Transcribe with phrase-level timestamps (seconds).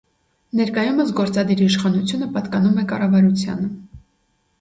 [0.59, 3.71] Ներկայումս գործադիր իշխանությունը պատկանում է կառավարությանը։